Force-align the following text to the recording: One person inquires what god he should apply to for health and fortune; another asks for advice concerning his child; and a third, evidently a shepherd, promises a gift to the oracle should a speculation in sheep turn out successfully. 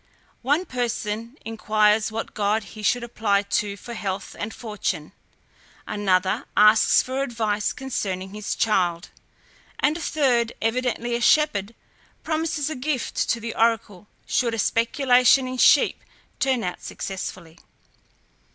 One 0.41 0.65
person 0.65 1.37
inquires 1.45 2.11
what 2.11 2.33
god 2.33 2.63
he 2.63 2.81
should 2.81 3.03
apply 3.03 3.43
to 3.43 3.77
for 3.77 3.93
health 3.93 4.35
and 4.39 4.51
fortune; 4.51 5.11
another 5.85 6.45
asks 6.57 7.03
for 7.03 7.21
advice 7.21 7.71
concerning 7.71 8.33
his 8.33 8.55
child; 8.55 9.09
and 9.79 9.95
a 9.95 9.99
third, 10.01 10.53
evidently 10.59 11.13
a 11.13 11.21
shepherd, 11.21 11.75
promises 12.23 12.67
a 12.67 12.75
gift 12.75 13.29
to 13.29 13.39
the 13.39 13.53
oracle 13.53 14.07
should 14.25 14.55
a 14.55 14.57
speculation 14.57 15.47
in 15.47 15.59
sheep 15.59 16.01
turn 16.39 16.63
out 16.63 16.81
successfully. 16.81 17.59